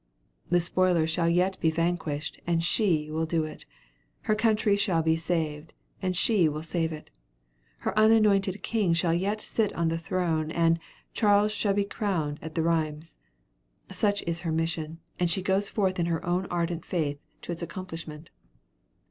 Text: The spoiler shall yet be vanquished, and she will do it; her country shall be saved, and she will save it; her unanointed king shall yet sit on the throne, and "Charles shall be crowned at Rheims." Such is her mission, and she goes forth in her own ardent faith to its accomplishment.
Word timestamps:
The 0.49 0.59
spoiler 0.59 1.05
shall 1.05 1.29
yet 1.29 1.59
be 1.59 1.69
vanquished, 1.69 2.41
and 2.47 2.63
she 2.63 3.11
will 3.11 3.27
do 3.27 3.43
it; 3.43 3.67
her 4.21 4.33
country 4.33 4.75
shall 4.75 5.03
be 5.03 5.15
saved, 5.15 5.73
and 6.01 6.17
she 6.17 6.49
will 6.49 6.63
save 6.63 6.91
it; 6.91 7.11
her 7.81 7.93
unanointed 7.95 8.63
king 8.63 8.93
shall 8.93 9.13
yet 9.13 9.41
sit 9.41 9.71
on 9.73 9.89
the 9.89 9.99
throne, 9.99 10.49
and 10.49 10.79
"Charles 11.13 11.51
shall 11.51 11.75
be 11.75 11.85
crowned 11.85 12.39
at 12.41 12.57
Rheims." 12.57 13.15
Such 13.91 14.23
is 14.23 14.39
her 14.39 14.51
mission, 14.51 14.97
and 15.19 15.29
she 15.29 15.43
goes 15.43 15.69
forth 15.69 15.99
in 15.99 16.07
her 16.07 16.25
own 16.25 16.47
ardent 16.47 16.83
faith 16.83 17.19
to 17.43 17.51
its 17.51 17.61
accomplishment. 17.61 18.31